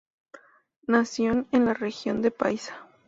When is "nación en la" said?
0.87-1.75